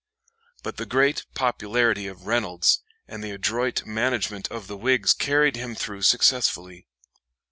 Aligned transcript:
But 0.63 0.77
the 0.77 0.87
great 0.87 1.27
popularity 1.35 2.07
of 2.07 2.25
Reynolds 2.25 2.81
and 3.07 3.23
the 3.23 3.29
adroit 3.29 3.85
management 3.85 4.47
of 4.49 4.65
the 4.65 4.75
Whigs 4.75 5.13
carried 5.13 5.55
him 5.57 5.75
through 5.75 6.01
successfully. 6.01 6.87